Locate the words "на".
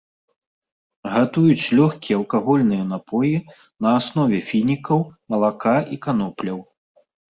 3.81-3.89